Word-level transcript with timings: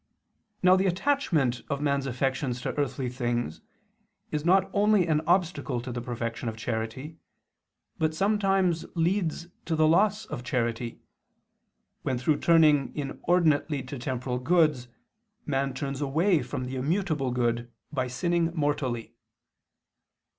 Now 0.63 0.75
the 0.75 0.87
attachment 0.87 1.61
of 1.69 1.79
man's 1.79 2.07
affections 2.07 2.59
to 2.61 2.75
earthly 2.75 3.07
things 3.07 3.61
is 4.31 4.43
not 4.43 4.67
only 4.73 5.05
an 5.05 5.21
obstacle 5.27 5.79
to 5.79 5.91
the 5.91 6.01
perfection 6.01 6.49
of 6.49 6.57
charity, 6.57 7.19
but 7.99 8.15
sometimes 8.15 8.83
leads 8.95 9.49
to 9.65 9.75
the 9.75 9.87
loss 9.87 10.25
of 10.25 10.43
charity, 10.43 11.01
when 12.01 12.17
through 12.17 12.39
turning 12.39 12.91
inordinately 12.97 13.83
to 13.83 13.99
temporal 13.99 14.39
goods 14.39 14.87
man 15.45 15.71
turns 15.71 16.01
away 16.01 16.41
from 16.41 16.65
the 16.65 16.77
immutable 16.77 17.29
good 17.29 17.71
by 17.93 18.07
sinning 18.07 18.49
mortally. 18.55 19.13